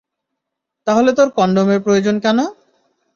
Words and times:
তাহলে 0.87 1.09
তোর 1.13 1.27
কনডমের 1.37 1.79
প্রয়োজন 1.85 2.15
কেন? 2.19 2.39